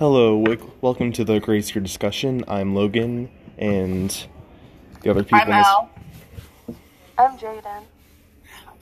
[0.00, 0.42] Hello,
[0.80, 2.42] welcome to the Grace Year discussion.
[2.48, 3.28] I'm Logan,
[3.58, 4.08] and
[5.02, 5.40] the other people.
[5.40, 6.76] I'm in this-
[7.18, 7.82] I'm Jaden.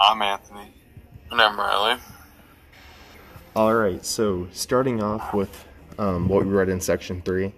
[0.00, 0.72] I'm Anthony.
[1.30, 2.00] And I'm Riley.
[3.54, 5.68] All right, so starting off with
[6.00, 7.52] um, what we read in section three,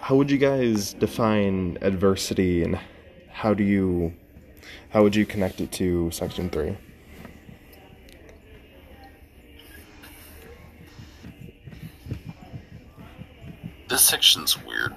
[0.00, 2.78] how would you guys define adversity, and
[3.30, 4.14] how do you,
[4.88, 6.78] how would you connect it to section three?
[13.98, 14.94] This section's weird.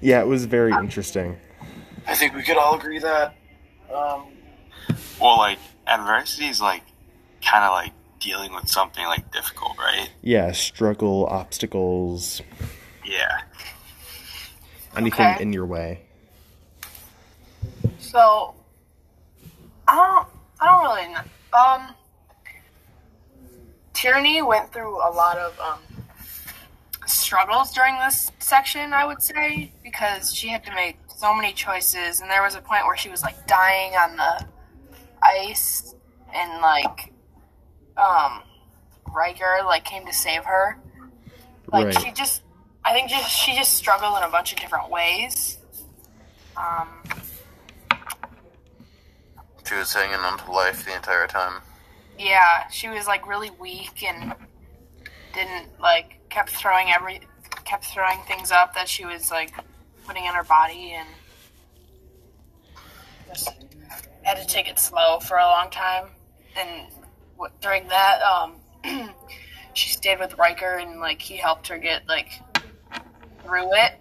[0.00, 1.36] Yeah, it was very interesting.
[2.04, 3.36] I think we could all agree that.
[3.94, 4.24] Um,
[5.20, 6.82] well, like, adversity is like
[7.44, 10.10] kind of like dealing with something like difficult, right?
[10.20, 12.42] Yeah, struggle, obstacles,
[13.04, 13.42] Yeah.
[14.96, 15.40] anything Okay.
[15.40, 16.00] in your way.
[18.00, 18.56] So,
[19.86, 20.28] I don't,
[20.60, 21.56] I don't really know.
[21.56, 21.94] Um,
[23.92, 25.78] Tierney went through a lot of um,
[27.24, 32.20] struggles during this section, I would say, because she had to make so many choices,
[32.20, 34.46] and there was a point where she was like dying on the
[35.22, 35.94] ice,
[36.34, 37.12] and like,
[37.96, 38.42] um,
[39.14, 40.78] Ryker like came to save her.
[41.72, 42.00] Like Right.
[42.00, 42.42] she just,
[42.84, 45.58] I think just she just struggled in a bunch of different ways.
[46.56, 46.88] Um,
[49.66, 51.62] She was hanging on to life the entire time.
[52.18, 54.34] yeah, she was like really weak and
[55.32, 57.20] didn't like kept throwing every
[57.64, 59.54] kept throwing things up that she was like
[60.04, 61.08] putting in her body and
[63.28, 63.50] just
[64.22, 66.08] had to take it slow for a long time.
[66.56, 66.88] And
[67.60, 68.56] during that, um,
[69.74, 72.32] she stayed with Ryker and like he helped her get like
[73.44, 73.92] through it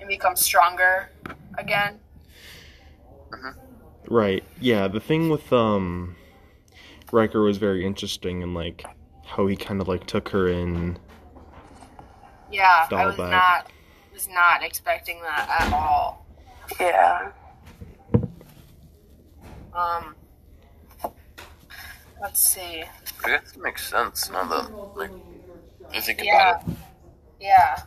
[0.00, 1.10] and become stronger
[1.56, 2.00] again.
[4.08, 4.42] Right.
[4.60, 6.16] Yeah, the thing with um
[7.12, 8.84] Ryker was very interesting and like
[9.26, 10.98] how he kind of like took her in.
[12.50, 13.30] Yeah, I was back.
[13.30, 13.72] not
[14.12, 16.26] was not expecting that at all.
[16.80, 17.32] Yeah.
[19.74, 20.14] Um,
[22.22, 22.82] let's see.
[23.24, 25.10] I guess it makes sense now that, like,
[25.92, 26.76] I think Yeah, about it.
[27.40, 27.82] yeah.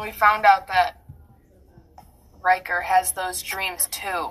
[0.00, 1.02] We found out that
[2.40, 4.30] Ryker has those dreams too.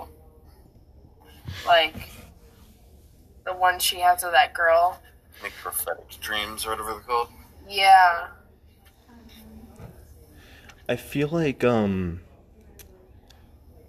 [1.66, 2.08] Like
[3.44, 5.00] the one she has with that girl.
[5.42, 7.28] Like prophetic dreams or whatever they're called.
[7.68, 8.28] Yeah.
[10.88, 12.20] I feel like um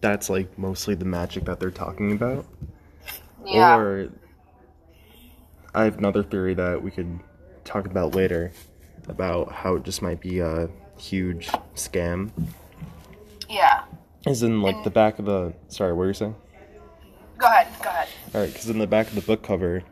[0.02, 2.46] that's like mostly the magic that they're talking about.
[3.46, 3.78] Yeah.
[3.78, 4.10] Or
[5.74, 7.20] I have another theory that we could
[7.64, 8.52] talk about later
[9.08, 12.32] about how it just might be a huge scam.
[13.50, 13.84] yeah.
[14.26, 16.36] Is in like the back of the sorry, what were you saying?
[17.38, 17.68] Go ahead.
[17.82, 18.08] Go ahead.
[18.34, 19.84] All right, because in the back of the book cover,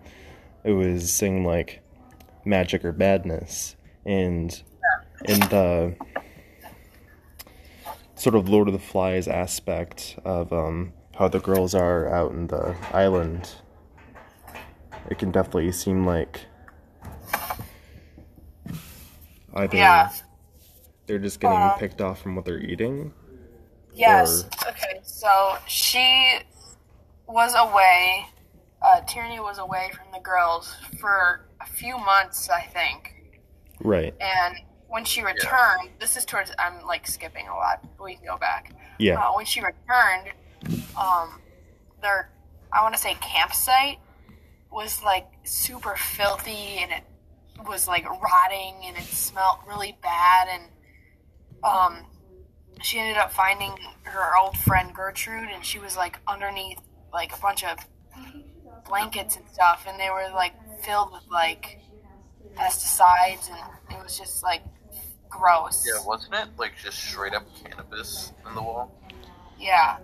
[0.63, 1.81] it was saying like
[2.45, 3.75] magic or badness,
[4.05, 4.61] and
[5.25, 5.95] in the
[8.15, 12.47] sort of Lord of the Flies aspect of um, how the girls are out in
[12.47, 13.49] the island,
[15.09, 16.41] it can definitely seem like
[19.53, 20.09] either Yeah.
[21.07, 23.13] they're just getting Uh, picked off from what they're eating.
[23.93, 24.45] Yes.
[24.67, 24.99] Okay.
[25.03, 26.39] So she
[27.31, 28.25] was away.
[28.81, 33.15] Uh, Tierney was away from the girls for a few months, I think.
[33.79, 34.13] Right.
[34.19, 34.55] And
[34.87, 36.51] when she returned, this is towards.
[36.57, 37.81] I'm like skipping a lot.
[37.97, 38.73] but We can go back.
[38.99, 39.19] Yeah.
[39.19, 40.31] Uh, when she returned,
[40.99, 41.39] um,
[42.01, 42.29] their
[42.73, 43.99] I want to say campsite
[44.71, 47.03] was like super filthy and it
[47.67, 50.63] was like rotting and it smelled really bad and
[51.63, 52.05] um
[52.81, 56.79] she ended up finding her old friend Gertrude and she was like underneath
[57.13, 57.77] like a bunch of
[58.87, 61.79] blankets and stuff and they were like filled with like
[62.55, 63.59] pesticides and
[63.97, 64.61] it was just like
[65.29, 65.87] gross.
[65.87, 68.91] Yeah, wasn't it like just straight up cannabis in the wall?
[69.59, 69.97] Yeah.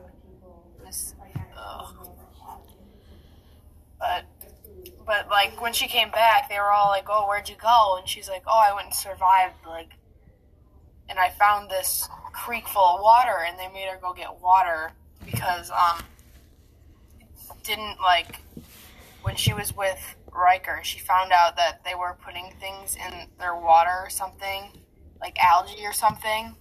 [4.00, 4.26] But,
[5.06, 8.08] but like when she came back, they were all like, "Oh, where'd you go?" And
[8.08, 9.90] she's like, "Oh, I went and survived." Like,
[11.10, 14.92] and I found this creek full of water, and they made her go get water
[15.26, 16.04] because um,
[17.68, 18.40] didn't like
[19.22, 23.56] when she was with Ryker, she found out that they were putting things in their
[23.56, 24.72] water or something,
[25.20, 26.56] like algae or something,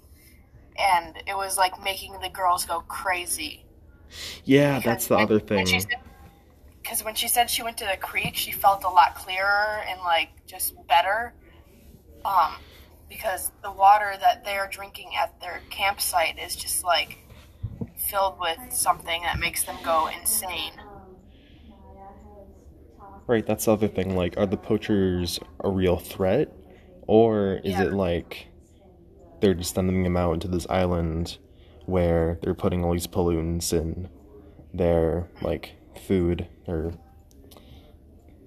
[0.76, 3.64] and it was like making the girls go crazy.
[4.44, 5.66] Yeah, that's the other thing.
[6.82, 10.00] Because when she said she went to the creek, she felt a lot clearer and
[10.00, 11.34] like just better.
[12.24, 12.54] Um,
[13.08, 17.18] because the water that they're drinking at their campsite is just like
[17.96, 20.72] filled with something that makes them go insane.
[23.26, 24.14] Right, that's the other thing.
[24.16, 26.52] Like, are the poachers a real threat?
[27.08, 27.84] Or is Yeah.
[27.84, 28.48] it like
[29.40, 31.38] they're just sending them out into this island
[31.86, 34.08] where they're putting all these pollutants in
[34.72, 35.72] their, like,
[36.06, 36.92] food or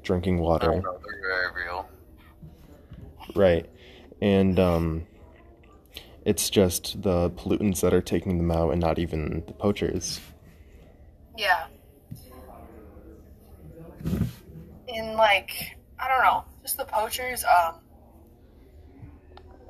[0.04, 0.72] drinking I water?
[0.72, 0.98] don't know.
[1.06, 1.22] They're
[1.52, 1.90] very real.
[3.36, 3.70] Right.
[4.22, 5.06] And, um,
[6.26, 10.20] it's just the pollutants that are taking them out and not even the poachers.
[11.38, 11.68] Yeah.
[15.00, 17.46] In like I don't know, just the poachers.
[17.46, 17.76] Um,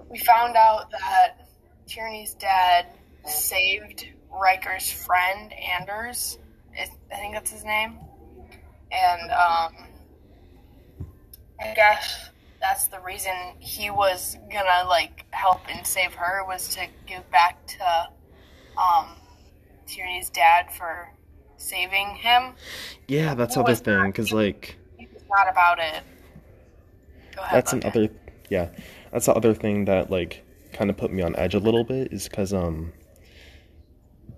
[0.09, 1.47] we found out that
[1.85, 2.87] Tierney's dad
[3.25, 6.39] saved Ryker's friend Anders.
[6.75, 7.99] I think that's his name.
[8.91, 9.87] And um,
[11.61, 16.87] I guess that's the reason he was gonna like help and save her was to
[17.05, 18.09] give back to
[18.81, 19.15] um,
[19.85, 21.11] Tierney's dad for
[21.57, 22.53] saving him.
[23.07, 24.78] Yeah, that's the other thing, because, like,
[25.29, 26.03] not about it.
[27.35, 27.55] Go ahead.
[27.57, 28.09] that's another
[28.49, 28.69] yeah
[29.11, 30.43] that's the other thing that like
[30.73, 32.91] kind of put me on edge a little bit is because um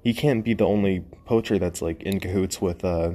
[0.03, 3.11] he can't be the only poacher that's like in cahoots with uh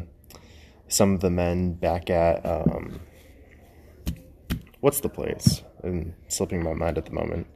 [0.89, 3.01] some of the men back at um
[4.81, 7.47] what's the place and slipping my mind at the moment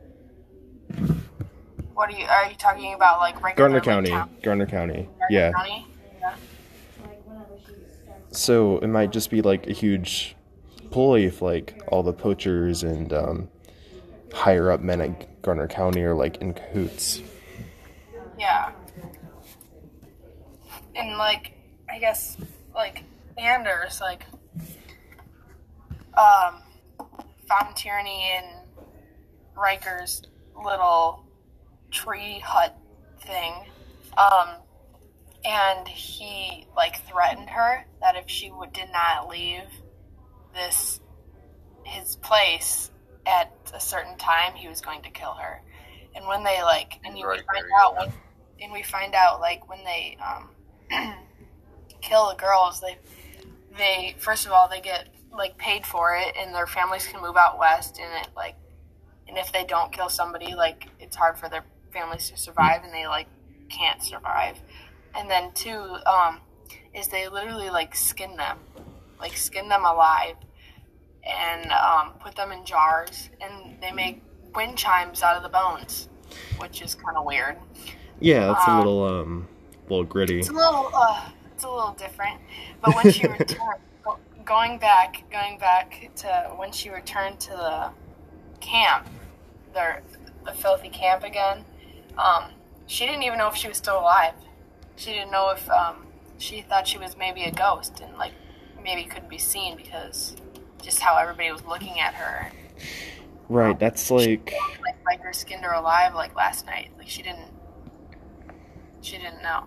[1.94, 2.26] What are you?
[2.26, 4.10] Are you talking about like Gardner County
[4.42, 5.86] Gardner County Gardner yeah County?
[6.20, 6.34] Yeah.
[8.32, 10.36] So it might just be like a huge
[10.90, 13.48] ploy if like all the poachers and um
[14.32, 17.22] higher up men at Gardner County are like in cahoots
[18.38, 18.72] Yeah.
[20.96, 21.52] And like,
[21.88, 22.36] I guess
[22.74, 23.04] like
[23.38, 24.24] Anders like
[26.16, 26.62] um
[27.48, 28.44] found Tierney in
[29.56, 30.22] Ryker's
[30.64, 31.24] little
[31.90, 32.76] tree hut
[33.22, 33.52] thing.
[34.16, 34.48] Um
[35.44, 39.62] and he like threatened her that if she would did not leave
[40.54, 41.00] this
[41.84, 42.90] his place
[43.26, 45.62] at a certain time he was going to kill her.
[46.14, 48.12] And when they like and you Right, we find out when
[48.60, 50.50] and we find out like when they um
[52.02, 52.98] kill the girls they
[53.76, 57.36] they first of all they get like paid for it and their families can move
[57.36, 58.56] out west and it like
[59.28, 62.92] and if they don't kill somebody like it's hard for their families to survive and
[62.92, 63.28] they like
[63.68, 64.60] can't survive
[65.14, 66.40] and then two um
[66.94, 68.58] is they literally like skin them
[69.20, 70.36] like skin them alive
[71.24, 74.22] and um, put them in jars and they make
[74.54, 76.08] wind chimes out of the bones
[76.58, 77.56] which is kind of weird
[78.20, 79.48] Yeah, that's a Um, little um,
[79.88, 80.40] little gritty.
[80.40, 82.40] it's a little, uh, it's a little different.
[82.80, 83.80] But when she returned,
[84.44, 87.90] going back, going back to when she returned to the
[88.60, 89.08] camp,
[89.74, 90.02] the
[90.44, 91.64] the filthy camp again,
[92.18, 92.52] um,
[92.86, 94.34] she didn't even know if she was still alive.
[95.00, 96.06] She didn't know if um,
[96.36, 98.32] she thought she was maybe a ghost and like
[98.84, 100.36] maybe couldn't be seen because
[100.82, 102.52] just how everybody was looking at her.
[103.48, 104.52] Right, that's like
[105.06, 106.90] Like her skinned her alive like last night.
[106.98, 107.50] Like she didn't.
[109.00, 109.64] She didn't know.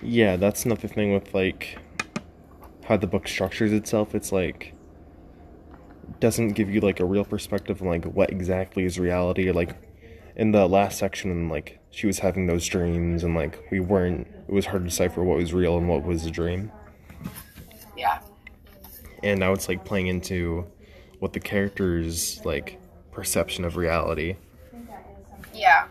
[0.00, 1.76] yeah, that's another thing with like
[2.84, 4.14] how the book structures itself.
[4.14, 4.72] It's like
[6.20, 9.50] doesn't give you like a real perspective on like what exactly is reality.
[9.50, 9.74] Like
[10.36, 14.26] in the last section, and like she was having those dreams, and like we weren't.
[14.48, 16.70] It was hard to decipher what was real and what was a dream.
[17.96, 18.20] Yeah.
[19.22, 20.66] And now it's like playing into
[21.18, 22.80] what the character's like
[23.12, 24.36] perception of reality.
[25.54, 25.86] Yeah.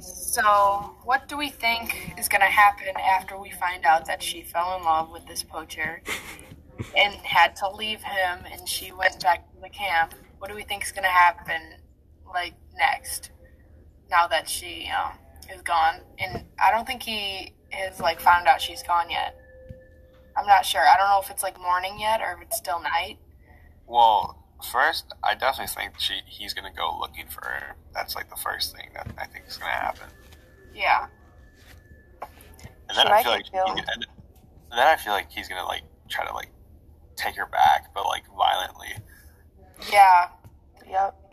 [0.00, 4.42] So, what do we think is going to happen after we find out that she
[4.42, 6.02] fell in love with this poacher
[6.96, 10.14] and had to leave him and she went back to the camp?
[10.38, 11.62] What do we think is going to happen,
[12.26, 13.30] like, next?
[14.10, 15.12] Now that she um,
[15.52, 16.00] is gone.
[16.18, 19.36] And I don't think he has, like, found out she's gone yet.
[20.36, 20.82] I'm not sure.
[20.82, 23.18] I don't know if it's, like, morning yet or if it's still night.
[23.86, 27.76] Well, first, I definitely think she he's gonna go looking for her.
[27.94, 30.08] That's like the first thing that I think is gonna happen.
[30.74, 31.06] Yeah.
[32.88, 33.78] And then She I might feel like killed.
[33.78, 34.06] he, and
[34.72, 36.50] then I feel like he's gonna like try to like
[37.16, 38.88] take her back, but like violently.
[39.92, 40.28] Yeah.
[40.88, 41.25] Yep.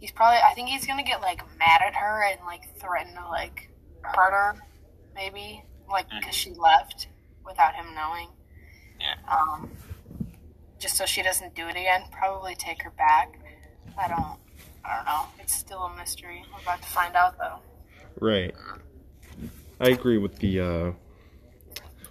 [0.00, 3.28] He's probably I think he's gonna get like mad at her and like threaten to
[3.28, 3.68] like
[4.02, 4.56] hurt her,
[5.14, 7.08] maybe like because she left
[7.44, 8.28] without him knowing.
[9.00, 9.14] Yeah.
[9.30, 9.70] Um,
[10.78, 12.04] just so she doesn't do it again.
[12.10, 13.38] Probably take her back.
[13.98, 14.38] I don't.
[14.84, 15.24] I don't know.
[15.40, 16.44] It's still a mystery.
[16.52, 17.58] We're about to find out though.
[18.20, 18.54] Right.
[19.80, 20.92] I agree with the uh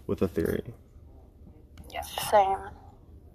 [0.08, 0.64] with the theory.
[1.92, 2.02] Yeah.
[2.02, 2.58] Same.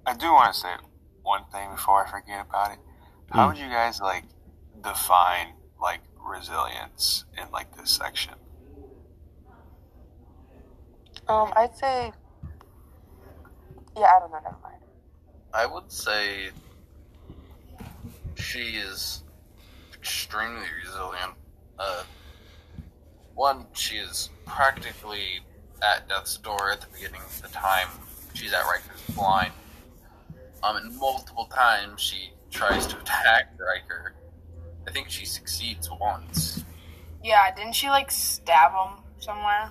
[0.07, 0.75] I do want to say
[1.23, 2.79] one thing before I forget about it.
[3.31, 4.25] How would you guys like
[4.83, 8.35] define like resilience in like this section?
[11.29, 12.13] Um, I'd say
[13.97, 14.41] Yeah, I don't know.
[14.43, 14.83] Never mind.
[15.53, 16.51] I would say
[18.37, 19.23] she is
[19.95, 21.35] extremely resilient.
[21.79, 22.03] Uh,
[23.35, 25.41] one, she is practically
[25.83, 27.89] at death's door at the beginning of the time
[28.35, 29.53] she's at Ryker's blind.
[30.63, 34.15] Um, and multiple times she tries to attack Ryker.
[34.91, 36.65] I think she succeeds once,
[37.23, 39.71] Yeah, didn't she like stab him somewhere?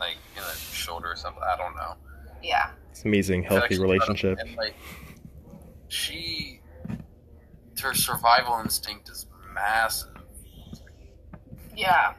[0.00, 1.42] like in the shoulder or something.
[1.42, 1.94] I don't know.
[2.42, 2.70] Yeah.
[2.90, 4.38] It's amazing, healthy actually relationship.
[4.40, 4.74] And like,
[5.88, 6.60] she,
[7.80, 10.10] her survival instinct is massive.
[11.74, 12.14] Yeah.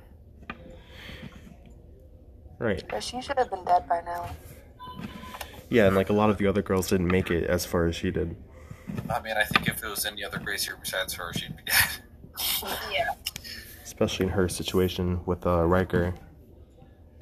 [2.58, 2.84] Right.
[2.90, 4.30] But she should have been dead by now.
[5.70, 7.96] Yeah, and like a lot of the other girls didn't make it as far as
[7.98, 8.36] she did.
[9.10, 11.64] I mean, I think if there was any other grace year besides her, she'd be
[11.64, 12.70] dead.
[12.92, 13.10] Yeah.
[13.84, 16.14] Especially in her situation with uh, Ryker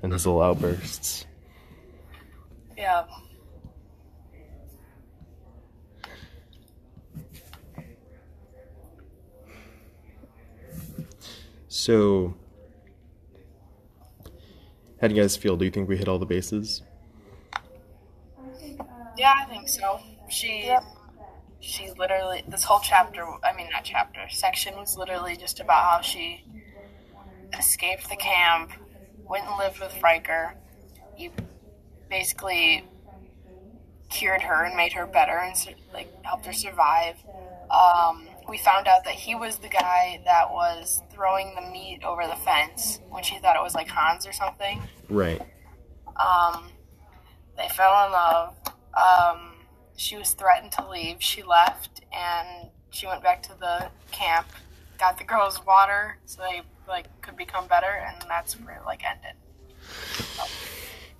[0.04, 1.26] and his little outbursts.
[2.78, 3.06] Yeah.
[11.70, 12.36] So,
[15.00, 15.56] how do you guys feel?
[15.56, 16.82] Do you think we hit all the bases?
[19.18, 20.00] Yeah, I think so.
[20.30, 20.84] She Yep.
[21.66, 26.02] She literally this whole chapter I mean not chapter, section was literally just about how
[26.02, 26.46] she
[27.58, 28.70] escaped the camp,
[29.28, 30.54] went and lived with Ryker.
[31.16, 31.32] He
[32.08, 32.86] basically
[34.12, 35.56] cured her and made her better and
[35.92, 37.16] like helped her survive.
[37.72, 42.28] Um, we found out that he was the guy that was throwing the meat over
[42.28, 44.84] the fence when she thought it was like Hans or something.
[45.10, 45.42] Right.
[46.16, 46.70] Um,
[47.58, 48.54] they fell in love.
[48.94, 49.55] Um,
[49.96, 51.18] she was threatened to leave.
[51.20, 54.48] She left, and she went back to the camp.
[55.00, 59.02] Got the girls water so they like could become better, and that's where it like
[59.04, 59.34] ended.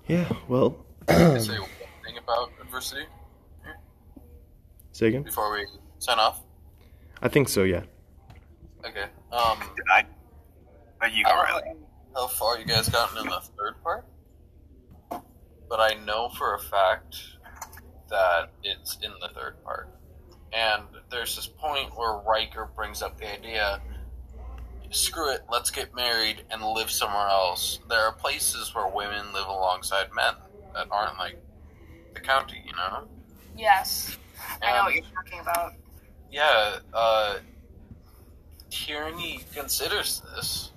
[0.08, 1.68] Yeah, well, Can I say one
[2.04, 3.04] thing about adversity
[4.92, 5.22] say again?
[5.24, 5.66] before we
[5.98, 6.40] sign off?
[7.22, 7.82] I think so, yeah.
[8.84, 9.02] Okay.
[9.32, 9.58] Um,
[9.90, 10.04] I,
[11.02, 11.62] uh, you go, Riley.
[12.14, 14.06] how far you guys gotten in the third part,
[15.68, 17.16] but I know for a fact
[18.08, 19.88] that it's in the third part.
[20.52, 23.80] And there's this point where Ryker brings up the idea
[24.90, 27.80] screw it, let's get married and live somewhere else.
[27.88, 30.34] There are places where women live alongside men
[30.74, 31.38] that aren't like
[32.14, 33.06] the county, you know?
[33.56, 34.16] Yes,
[34.62, 35.72] I know what you're talking about.
[36.30, 37.38] yeah, uh,
[38.70, 40.72] Tierney considers this,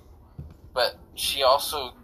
[0.72, 1.94] but she also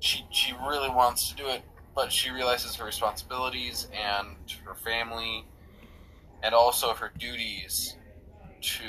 [0.00, 1.62] she she really wants to do it,
[2.00, 5.44] but she realizes her responsibilities and her family,
[6.42, 7.94] and also her duties
[8.62, 8.88] to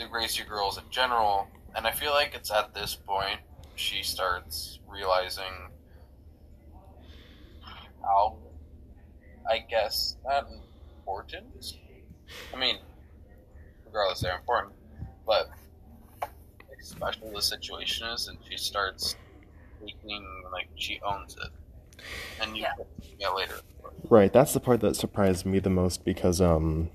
[0.00, 1.46] the grace year girls in general.
[1.76, 3.38] And I feel like it's at this point
[3.76, 5.70] she starts realizing
[8.02, 8.38] how,
[9.48, 10.48] I guess, not
[10.96, 11.76] important.
[12.52, 12.78] I mean,
[13.86, 14.74] regardless, they're important,
[15.24, 15.50] but
[16.20, 19.14] like, special the situation is, and she starts
[19.80, 21.52] taking like she owns it,
[22.40, 22.72] and you Yeah.
[23.18, 23.54] yeah later.
[24.08, 26.90] Right, that's the part that surprised me the most because um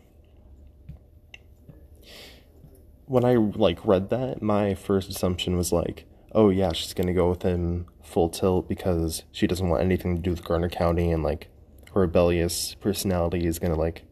[3.06, 7.30] when I like read that, my first assumption was like, oh yeah, she's gonna go
[7.30, 11.24] with him full tilt because she doesn't want anything to do with Garner County and
[11.24, 11.50] like
[11.94, 14.04] her rebellious personality is gonna like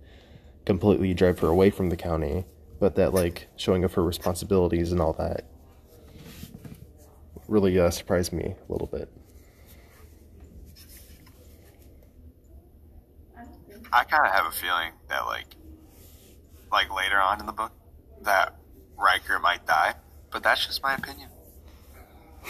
[0.66, 2.46] completely drive her away from the county.
[2.80, 5.46] But that like showing of her responsibilities and all that
[7.48, 9.10] really uh, surprised me a little bit.
[13.94, 15.48] I kind of have a feeling that like,
[16.72, 17.72] like later on in the book,
[18.24, 18.56] that
[18.98, 19.96] Ryker might die,
[20.32, 21.30] but that's just my opinion.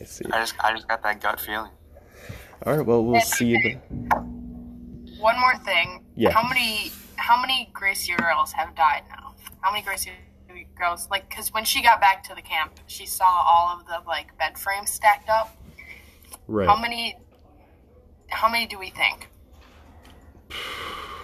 [0.00, 0.24] I see.
[0.32, 1.70] I just, I just got that gut feeling.
[2.66, 3.74] All right, well we'll see the
[5.20, 6.04] One more thing.
[6.16, 6.30] Yeah.
[6.30, 9.34] How many how many grace year girls have died now?
[9.60, 10.14] How many grace year
[10.76, 11.08] girls?
[11.10, 14.36] Like, because when she got back to the camp, she saw all of the like
[14.38, 15.56] bed frames stacked up.
[16.46, 16.68] right.
[16.68, 17.16] How many?
[18.28, 19.28] How many do we think?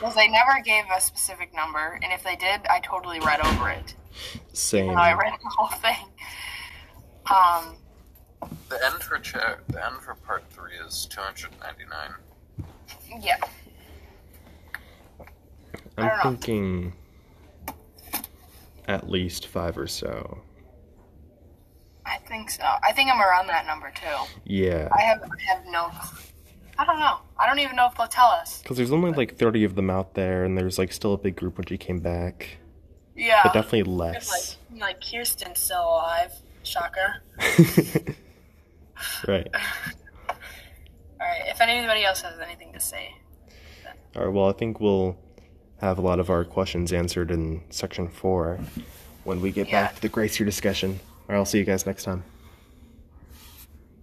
[0.05, 3.71] Because they never gave a specific number, and if they did, I totally read over
[3.71, 3.95] it.
[4.53, 4.85] Same.
[4.85, 5.97] Even I read the whole thing.
[7.31, 7.77] Um,
[8.69, 13.23] The end for cha- the end for part three is two hundred ninety nine.
[13.23, 13.39] yeah.
[15.97, 16.93] I I'm thinking
[18.87, 20.43] at least five or so.
[22.05, 22.63] I think so.
[22.63, 24.35] I think I'm around that number too.
[24.45, 25.91] Yeah, I have I have no.
[26.79, 27.19] I don't know.
[27.39, 28.61] I don't even know if they'll tell us.
[28.63, 31.37] because there's only like 30 of them out there, and there's like still a big
[31.37, 32.59] group when she came back,
[33.17, 33.41] Yeah.
[33.45, 34.57] but definitely less.
[34.73, 36.33] Like, like Kiersten's still alive.
[36.65, 37.17] Shocker.
[39.29, 39.49] right.
[40.29, 40.37] All
[41.21, 41.43] right.
[41.47, 43.15] If anybody else has anything to say.
[44.17, 44.33] All right.
[44.33, 45.17] Well, I think we'll
[45.81, 48.59] have a lot of our questions answered in section four
[49.25, 49.83] when we get Yeah.
[49.87, 50.99] back to the Grace Year discussion.
[51.29, 51.37] All right.
[51.37, 52.25] I'll see you guys next time.